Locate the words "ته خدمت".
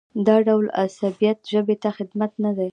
1.83-2.31